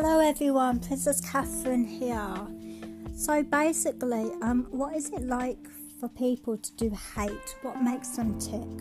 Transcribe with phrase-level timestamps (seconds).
[0.00, 2.46] Hello everyone, Princess Catherine here.
[3.16, 5.58] So basically, um, what is it like
[5.98, 7.56] for people to do hate?
[7.62, 8.78] What makes them tick?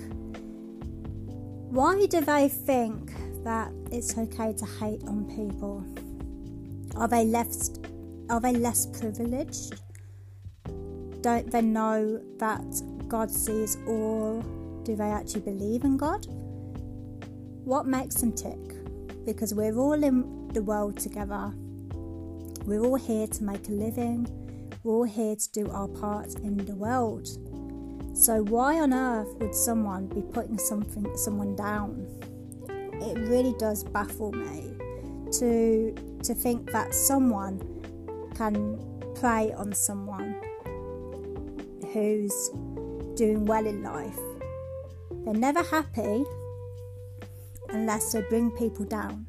[1.72, 3.13] Why do they think
[3.44, 5.83] that it's okay to hate on people?
[6.96, 7.72] Are they less
[8.29, 9.74] are they less privileged?
[11.22, 14.44] Don't they know that God sees all?
[14.84, 16.27] Do they actually believe in God?
[17.66, 18.77] What makes them tick?
[19.27, 21.52] Because we're all in the world together.
[22.66, 24.26] We're all here to make a living.
[24.84, 27.27] We're all here to do our part in the world.
[28.16, 32.08] So why on earth would someone be putting something someone down?
[32.70, 34.73] It really does baffle me
[35.34, 37.59] to to think that someone
[38.34, 38.80] can
[39.16, 40.35] prey on someone
[41.91, 42.49] who's
[43.16, 44.20] doing well in life.
[45.26, 46.23] They're never happy
[47.70, 49.27] unless they bring people down.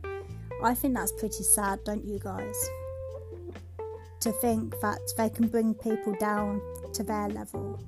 [0.62, 2.56] I think that's pretty sad, don't you guys?
[4.20, 6.61] To think that they can bring people down
[6.92, 7.78] to their level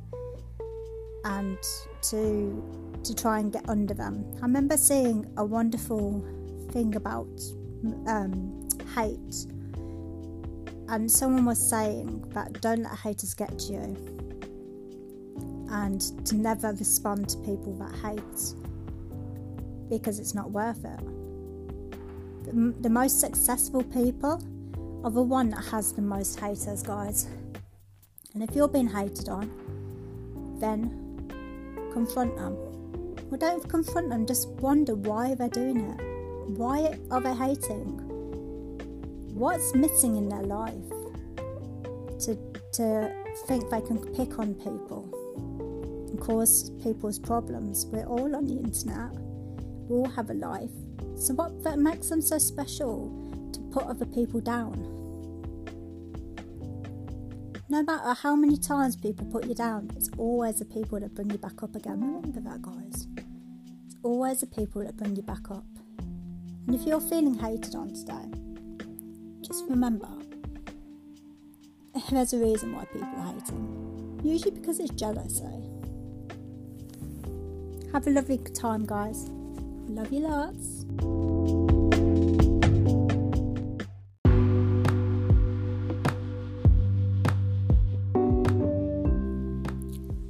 [1.24, 1.58] and
[2.02, 4.24] to to try and get under them.
[4.38, 6.24] I remember seeing a wonderful
[6.70, 7.28] thing about
[8.06, 9.46] um, hate,
[10.88, 13.96] and someone was saying that don't let haters get to you,
[15.70, 18.54] and to never respond to people that hate
[19.90, 21.00] because it's not worth it.
[22.44, 24.42] The, the most successful people
[25.04, 27.28] are the one that has the most haters, guys.
[28.32, 29.50] And if you're being hated on,
[30.60, 30.96] then
[31.92, 32.56] confront them.
[33.28, 36.00] Well, don't confront them, just wonder why they're doing it.
[36.56, 37.98] Why are they hating?
[39.34, 40.74] What's missing in their life
[42.20, 42.36] to,
[42.72, 43.12] to
[43.46, 45.08] think they can pick on people
[46.10, 47.86] and cause people's problems?
[47.86, 49.19] We're all on the internet
[49.90, 50.70] all have a life.
[51.16, 54.86] So, what that makes them so special to put other people down?
[57.68, 61.30] No matter how many times people put you down, it's always the people that bring
[61.30, 62.00] you back up again.
[62.00, 63.06] Remember that, guys.
[63.86, 65.66] It's always the people that bring you back up.
[66.66, 68.26] And if you're feeling hated on today,
[69.42, 70.08] just remember
[72.10, 74.20] there's a reason why people are hating.
[74.24, 75.44] Usually because it's jealousy.
[77.92, 79.30] Have a lovely time, guys.
[79.92, 80.84] Love you lots.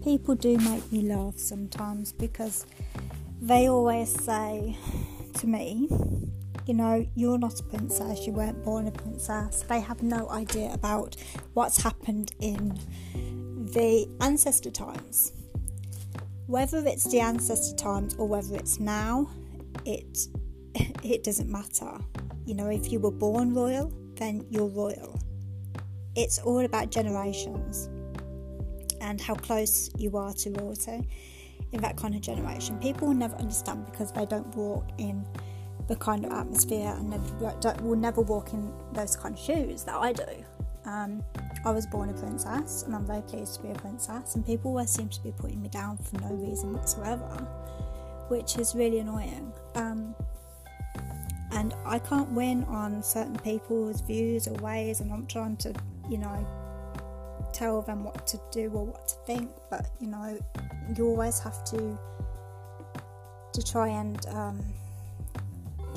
[0.03, 2.66] People do make me laugh sometimes because
[3.43, 4.76] they always say
[5.34, 5.88] to me,
[6.66, 9.62] you know, you're not a princess, you weren't born a princess.
[9.62, 11.16] They have no idea about
[11.53, 12.78] what's happened in
[13.72, 15.32] the ancestor times.
[16.47, 19.28] Whether it's the ancestor times or whether it's now,
[19.85, 20.19] it
[21.05, 21.99] it doesn't matter.
[22.45, 25.19] You know, if you were born royal, then you're royal.
[26.17, 27.89] It's all about generations
[29.01, 31.09] and how close you are to royalty
[31.73, 32.79] in that kind of generation.
[32.79, 35.25] People will never understand because they don't walk in
[35.89, 39.97] the kind of atmosphere and never, will never walk in those kind of shoes that
[39.97, 40.45] I do.
[40.85, 41.23] Um,
[41.65, 44.71] I was born a princess and I'm very pleased to be a princess, and people
[44.71, 47.47] always seem to be putting me down for no reason whatsoever
[48.31, 49.53] which is really annoying.
[49.75, 50.15] Um,
[51.53, 55.75] and I can't win on certain people's views or ways, and I'm trying to,
[56.09, 56.47] you know,
[57.53, 59.51] tell them what to do or what to think.
[59.69, 60.39] But you know,
[60.97, 61.99] you always have to
[63.53, 64.61] to try and, um,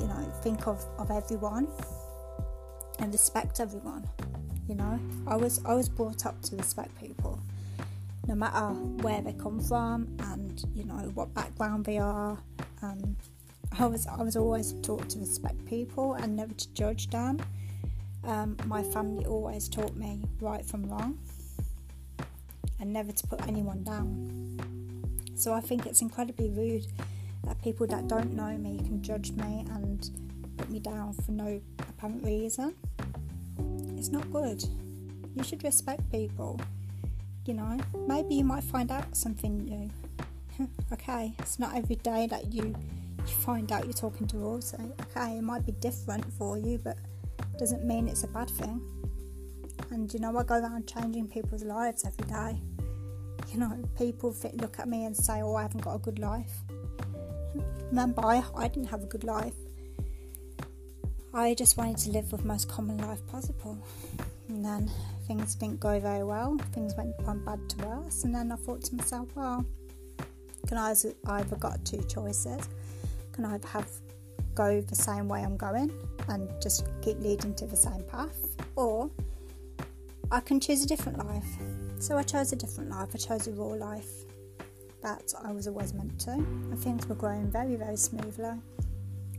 [0.00, 1.68] you know, think of, of everyone
[2.98, 4.08] and respect everyone.
[4.68, 7.40] You know, I was I was brought up to respect people
[8.26, 10.43] no matter where they come from and
[10.74, 12.38] you know what background they are.
[12.82, 13.16] Um,
[13.78, 17.40] I was I was always taught to respect people and never to judge them.
[18.24, 21.18] Um, my family always taught me right from wrong
[22.80, 25.00] and never to put anyone down.
[25.36, 26.86] So I think it's incredibly rude
[27.44, 30.10] that people that don't know me can judge me and
[30.56, 32.74] put me down for no apparent reason.
[33.98, 34.64] It's not good.
[35.34, 36.58] You should respect people
[37.46, 39.90] you know, maybe you might find out something new.
[40.94, 42.74] Okay, it's not every day that you
[43.26, 44.76] you find out you're talking to royalty.
[45.02, 46.96] Okay, it might be different for you, but
[47.58, 48.80] doesn't mean it's a bad thing.
[49.90, 52.60] And you know, I go around changing people's lives every day.
[53.52, 56.52] You know, people look at me and say, "Oh, I haven't got a good life."
[57.90, 59.54] Remember, I, I didn't have a good life.
[61.32, 63.78] I just wanted to live the most common life possible,
[64.48, 64.90] and then
[65.26, 66.56] things didn't go very well.
[66.72, 69.64] Things went from bad to worse, and then I thought to myself, well,
[70.66, 70.94] can I
[71.26, 72.68] either got two choices?
[73.32, 73.88] Can I have
[74.54, 75.90] go the same way I'm going,
[76.28, 78.36] and just keep leading to the same path,
[78.76, 79.10] or
[80.30, 81.46] I can choose a different life.
[81.98, 83.08] So I chose a different life.
[83.14, 84.10] I chose a raw life
[85.02, 88.52] that I was always meant to, and things were growing very, very smoothly.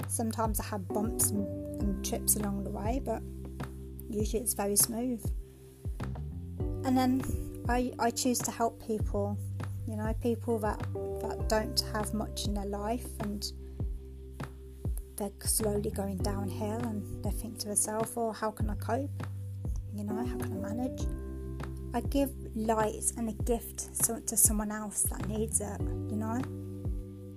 [0.07, 1.48] Sometimes I had bumps and,
[1.81, 3.21] and trips along the way, but
[4.10, 5.24] usually it's very smooth.
[6.86, 7.24] And then
[7.68, 9.38] I, I choose to help people,
[9.88, 10.80] you know, people that,
[11.22, 13.52] that don't have much in their life and
[15.18, 19.28] they're slowly going downhill and they think to themselves, oh, how can I cope?
[19.94, 21.02] You know, how can I manage?
[21.94, 23.94] I give light and a gift
[24.28, 25.80] to someone else that needs it,
[26.10, 26.42] you know?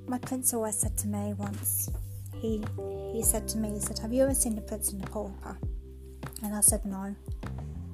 [0.08, 1.90] My prince always said to me once,
[2.40, 2.64] he
[3.12, 5.58] he said to me, he said, Have you ever seen the Prince and the Pauper?
[6.42, 7.14] And I said no.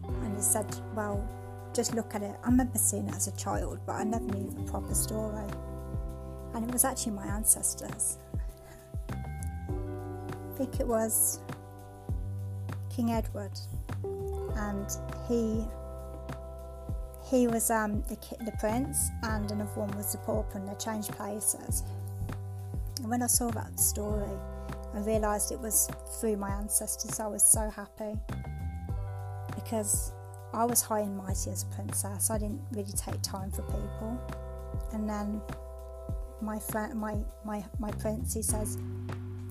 [0.04, 1.26] And he said, Well,
[1.74, 2.36] just look at it.
[2.42, 5.44] I remember seeing it as a child, but I never knew the proper story.
[6.54, 8.18] And it was actually my ancestors.
[9.10, 11.40] I think it was
[12.94, 13.58] King Edward,
[14.56, 14.86] and
[15.28, 15.64] he
[17.28, 21.10] he was um, the, the prince, and another one was the pauper, and they changed
[21.12, 21.82] places.
[22.98, 24.30] And when I saw that story,
[24.94, 25.90] I realised it was
[26.20, 27.18] through my ancestors.
[27.18, 28.16] I was so happy
[29.56, 30.12] because
[30.54, 32.30] I was high and mighty as a princess.
[32.30, 34.18] I didn't really take time for people.
[34.92, 35.40] And then
[36.40, 38.78] my friend, my my my prince, he says,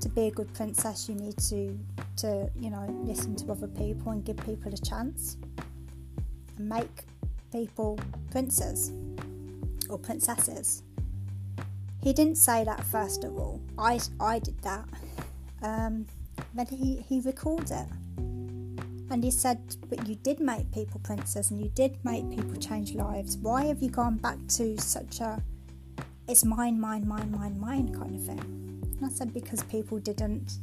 [0.02, 1.78] to be a good princess, you need to
[2.18, 5.38] to you know listen to other people and give people a chance
[6.58, 7.06] and make
[7.52, 8.00] people
[8.32, 8.94] princes
[9.90, 10.84] or princesses.
[12.02, 13.62] He didn't say that first of all.
[13.78, 14.86] I, I did that.
[15.62, 16.06] Um,
[16.54, 17.88] but he, he recalled it.
[19.14, 22.96] And he said, But you did make people princes and you did make people change
[22.96, 23.38] lives.
[23.38, 25.42] Why have you gone back to such a
[26.28, 28.40] it's mine, mine, mine, mine, mine kind of thing?
[28.98, 30.58] And I said, Because people didn't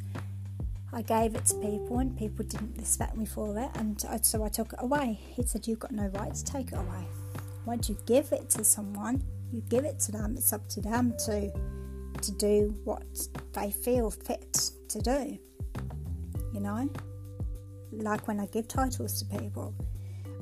[0.92, 4.48] I gave it to people and people didn't respect me for it, and so I
[4.48, 5.20] took it away.
[5.36, 7.06] He said, You've got no right to take it away.
[7.66, 10.34] Once you give it to someone, you give it to them.
[10.36, 11.52] It's up to them to
[12.20, 13.04] to do what
[13.52, 15.38] they feel fit to do.
[16.52, 16.90] You know?
[17.92, 19.74] Like when I give titles to people,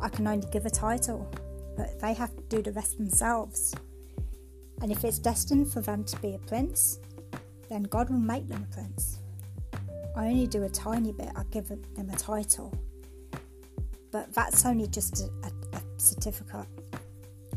[0.01, 1.31] I can only give a title,
[1.77, 3.75] but they have to do the rest themselves.
[4.81, 7.01] And if it's destined for them to be a prince,
[7.69, 9.19] then God will make them a prince.
[10.17, 12.73] I only do a tiny bit, I give them a title.
[14.11, 16.67] But that's only just a, a, a certificate.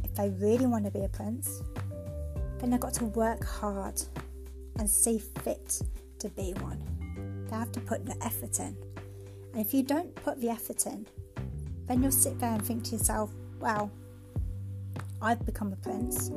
[0.04, 1.62] If they really want to be a prince,
[2.60, 4.02] then they've got to work hard
[4.78, 5.82] and see fit
[6.20, 6.84] to be one.
[7.50, 8.78] They have to put the effort in.
[9.54, 11.06] And if you don't put the effort in,
[11.88, 13.92] then you'll sit there and think to yourself, well,
[15.22, 16.30] I've become a prince,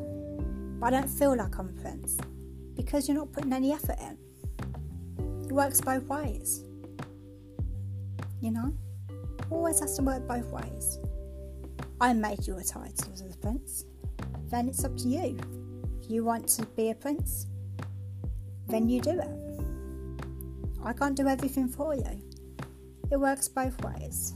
[0.81, 2.19] but I don't feel like I'm a prince
[2.77, 4.19] because you're not putting any effort in.
[5.45, 6.65] It works both ways.
[8.41, 8.75] You know?
[9.51, 10.99] Always has to work both ways.
[12.01, 13.85] I made you a title as a prince.
[14.51, 15.39] Then it's up to you.
[16.03, 17.47] If you want to be a prince,
[18.69, 19.55] then you do it.
[20.85, 22.23] I can't do everything for you.
[23.11, 24.35] It works both ways.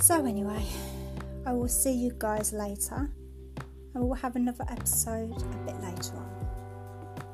[0.00, 0.64] So, anyway,
[1.46, 3.08] I will see you guys later
[3.94, 6.32] and we'll have another episode a bit later on.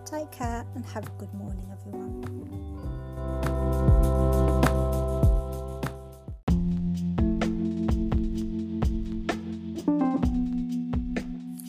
[0.05, 2.25] Take care and have a good morning, everyone.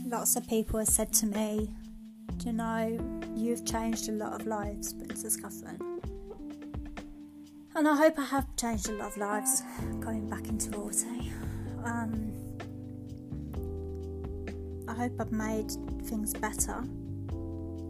[0.09, 1.69] Lots of people have said to me,
[2.45, 5.79] You know, you've changed a lot of lives, Princess Catherine.
[7.75, 9.63] And I hope I have changed a lot of lives
[9.99, 11.31] going back into royalty.
[11.83, 12.33] Um,
[14.87, 15.71] I hope I've made
[16.05, 16.83] things better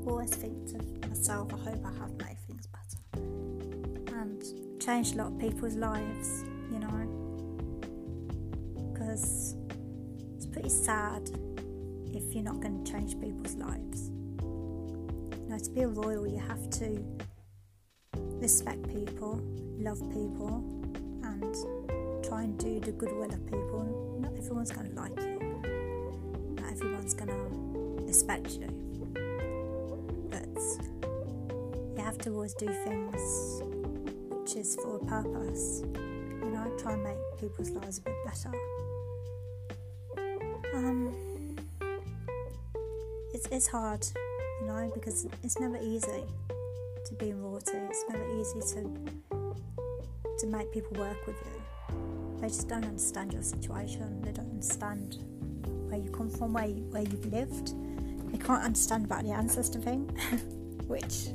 [0.09, 4.43] always think to myself, I hope I have made things better and
[4.81, 7.05] changed a lot of people's lives, you know,
[8.91, 9.55] because
[10.35, 11.29] it's pretty sad
[12.11, 14.11] if you're not going to change people's lives.
[15.49, 17.03] Know, to be a royal, you have to
[18.39, 19.41] respect people,
[19.79, 20.63] love people,
[21.23, 24.17] and try and do the goodwill of people.
[24.21, 25.39] Not everyone's going to like you,
[26.61, 28.89] not everyone's going to respect you
[30.29, 30.47] but
[31.97, 33.61] you have to always do things
[34.29, 35.81] which is for a purpose.
[35.85, 38.51] You know, try and make people's lives a bit better.
[40.73, 41.55] Um,
[43.33, 44.05] it's it's hard,
[44.59, 46.23] you know, because it's never easy
[47.05, 47.77] to be in royalty.
[47.77, 48.89] It's never easy to
[50.39, 51.61] to make people work with you.
[52.39, 54.21] They just don't understand your situation.
[54.21, 55.17] They don't understand
[55.89, 57.73] where you come from, where you, where you've lived.
[58.31, 60.09] They can't understand about the ancestor thing.
[60.89, 61.27] which,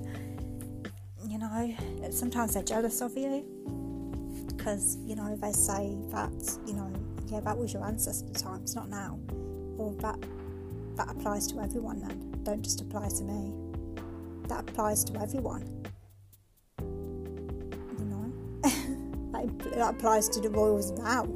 [1.28, 1.74] you know,
[2.10, 3.44] sometimes they're jealous of you
[4.48, 6.92] because, you know, they say that, you know,
[7.28, 9.18] yeah, that was your ancestor times, not now.
[9.78, 10.18] Or that
[10.96, 12.42] that applies to everyone then.
[12.42, 13.52] Don't just apply to me.
[14.48, 15.64] That applies to everyone.
[16.78, 18.32] You know?
[19.32, 21.26] that, that applies to the royals now.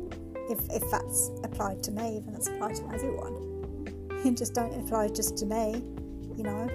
[0.50, 3.44] If, if that's applied to me, then it's applied to everyone.
[4.24, 5.80] It just don't apply just to me,
[6.36, 6.68] you know.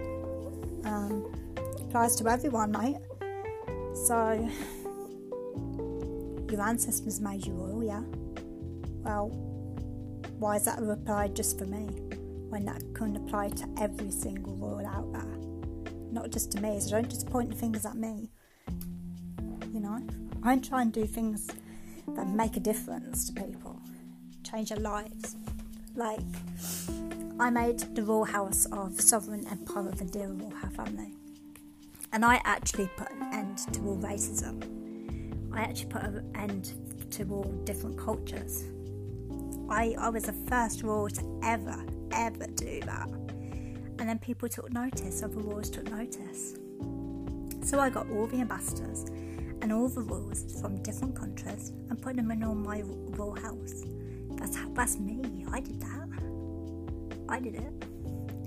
[0.86, 1.30] Um,
[1.82, 2.96] applies to everyone, mate.
[4.08, 4.50] So
[6.50, 8.02] your ancestors made you royal, yeah?
[9.04, 9.28] Well,
[10.40, 11.90] why is that applied just for me
[12.54, 15.40] when that can apply to every single royal out there?
[16.12, 18.30] Not just to me, so don't just point the fingers at me.
[19.74, 20.00] You know?
[20.44, 21.48] I try and do things
[22.10, 23.82] that make a difference to people,
[24.44, 25.36] change their lives.
[25.96, 26.20] Like,
[27.40, 31.16] I made the Royal House of Sovereign Empire of the Royal family,
[32.12, 34.62] and I actually put an end to all racism.
[35.52, 36.74] I actually put an end
[37.14, 38.66] to all different cultures.
[39.70, 41.84] I, I was the first royal to ever,
[42.14, 43.10] ever do that.
[44.00, 46.56] And then people took notice, other royals took notice.
[47.64, 49.06] So I got all the ambassadors
[49.62, 53.84] and all the royals from different countries and put them in all my royal house.
[54.32, 55.46] That's that's me.
[55.52, 56.10] I did that.
[57.30, 57.86] I did it.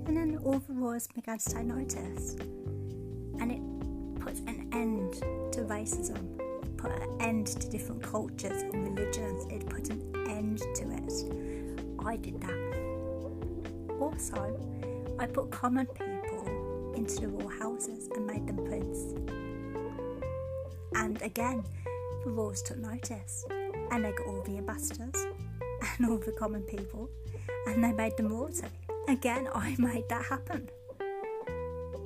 [0.05, 2.35] And then all the royals began to take notice.
[3.39, 5.13] And it puts an end
[5.53, 6.39] to racism.
[6.63, 9.45] It put an end to different cultures and religions.
[9.51, 12.05] It put an end to it.
[12.05, 12.86] I did that.
[13.99, 14.59] Also,
[15.19, 19.13] I put common people into the royal houses and made them prince.
[20.95, 21.63] And again,
[22.23, 25.25] the royals took notice and they got all the ambassadors
[25.97, 27.09] and all the common people
[27.67, 28.67] and they made them royalty.
[29.07, 30.69] Again, I made that happen.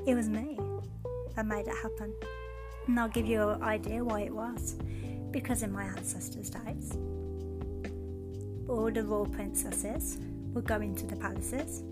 [0.05, 0.57] It was me
[1.35, 2.13] that made it happen.
[2.87, 4.75] And I'll give you an idea why it was.
[5.31, 6.91] Because in my ancestors' days,
[8.67, 10.17] all the royal princesses
[10.53, 11.83] would go into the palaces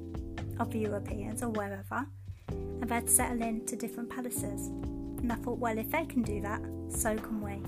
[0.59, 2.05] of the Europeans or wherever,
[2.49, 4.67] and they'd settle into different palaces.
[4.67, 7.61] And I thought, well, if they can do that, so can we.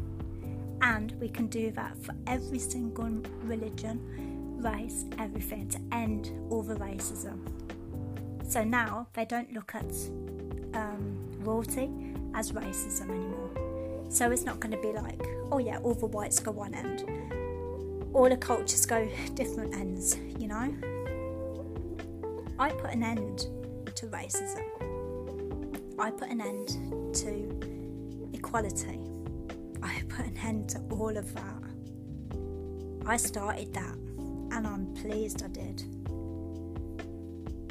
[0.82, 6.76] And we can do that for every single religion, race, everything to end all the
[6.76, 7.40] racism.
[8.48, 9.92] So now they don't look at
[10.74, 11.90] um, royalty
[12.34, 13.50] as racism anymore.
[14.10, 15.22] So it's not going to be like,
[15.52, 17.06] oh yeah, all the whites go one end,
[18.14, 20.74] all the cultures go different ends, you know?
[22.60, 23.48] I put an end
[23.96, 24.66] to racism.
[25.98, 29.00] I put an end to equality.
[29.82, 31.64] I put an end to all of that.
[33.06, 33.96] I started that
[34.56, 35.84] and I'm pleased I did.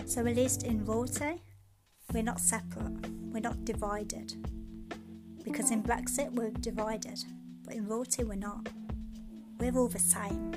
[0.08, 1.42] So, at least in royalty,
[2.12, 4.34] we're not separate, we're not divided.
[5.44, 7.20] Because in Brexit, we're divided,
[7.64, 8.68] but in royalty, we're not.
[9.60, 10.50] The same.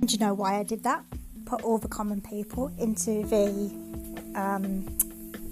[0.00, 1.04] Do you know why I did that?
[1.46, 3.72] Put all the common people into the
[4.34, 4.86] um,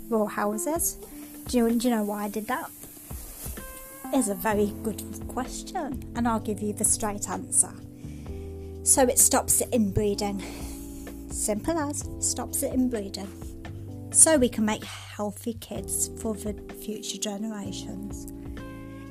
[0.08, 0.96] royal houses.
[1.48, 2.70] Do you, do you know why I did that?
[4.12, 7.72] It's a very good question, and I'll give you the straight answer.
[8.84, 10.42] So it stops the inbreeding.
[11.30, 13.39] Simple as stops the inbreeding
[14.12, 18.32] so we can make healthy kids for the future generations.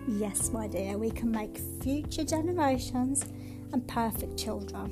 [0.08, 3.26] Yes, my dear, we can make future generations
[3.72, 4.92] and perfect children.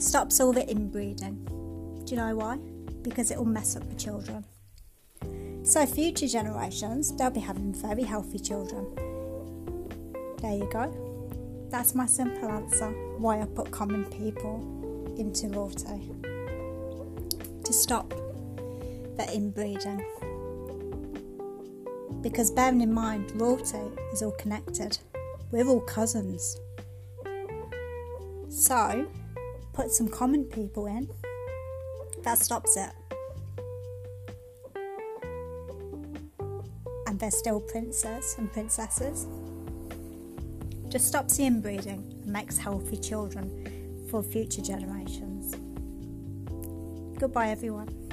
[0.00, 1.44] Stops all the inbreeding.
[2.04, 2.58] Do you know why?
[3.02, 4.44] Because it will mess up the children.
[5.64, 8.86] So, future generations, they'll be having very healthy children.
[10.40, 11.66] There you go.
[11.70, 14.60] That's my simple answer why I put common people
[15.18, 16.12] into royalty.
[17.64, 18.14] To stop
[19.16, 20.04] the inbreeding.
[22.20, 23.78] Because bearing in mind, royalty
[24.12, 24.98] is all connected.
[25.50, 26.58] We're all cousins.
[28.48, 29.06] So,
[29.72, 31.08] put some common people in.
[32.22, 32.90] That stops it.
[37.06, 39.26] And they're still princes and princesses.
[40.88, 45.54] Just stops the inbreeding and makes healthy children for future generations.
[47.18, 48.05] Goodbye, everyone.